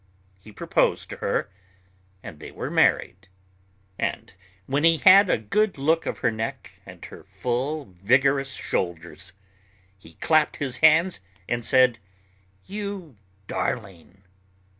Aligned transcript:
He 0.39 0.51
proposed 0.51 1.11
to 1.11 1.17
her, 1.17 1.51
and 2.23 2.39
they 2.39 2.49
were 2.51 2.71
married. 2.71 3.27
And 3.99 4.33
when 4.65 4.83
he 4.83 4.97
had 4.97 5.29
a 5.29 5.37
good 5.37 5.77
look 5.77 6.07
of 6.07 6.17
her 6.25 6.31
neck 6.31 6.71
and 6.87 7.05
her 7.05 7.23
full 7.23 7.85
vigorous 7.85 8.53
shoulders, 8.55 9.33
he 9.95 10.15
clapped 10.15 10.55
his 10.57 10.77
hands 10.77 11.19
and 11.47 11.63
said: 11.63 11.99
"You 12.65 13.15
darling!" 13.45 14.23